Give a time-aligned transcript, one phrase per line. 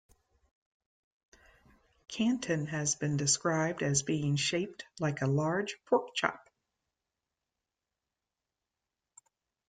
[2.07, 6.49] Kanton has been described as being shaped like a large pork chop.